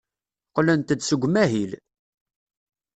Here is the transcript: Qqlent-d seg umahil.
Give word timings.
Qqlent-d 0.49 0.99
seg 1.03 1.21
umahil. 1.27 1.71